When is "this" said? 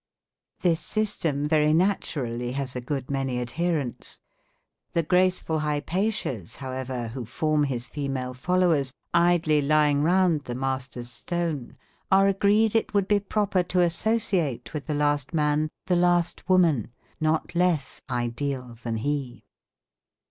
0.63-0.79